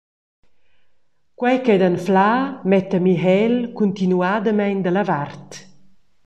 Quei 1.39 1.57
ch’ei 1.63 1.79
d’anflar 1.81 2.39
metta 2.69 2.97
Michel 3.07 3.53
cuntinuadamein 3.77 4.79
dalla 4.81 5.03
vart. 5.09 5.49